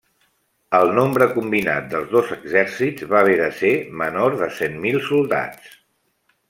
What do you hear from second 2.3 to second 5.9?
exèrcits va haver de ser menor de cent mil soldats.